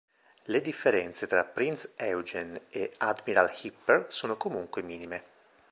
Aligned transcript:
Le 0.45 0.61
differenze 0.61 1.27
tra 1.27 1.43
"Prinz 1.43 1.91
Eugen" 1.97 2.59
e 2.69 2.91
"Admiral 2.97 3.55
Hipper" 3.61 4.07
sono 4.09 4.35
comunque 4.35 4.81
minime. 4.81 5.23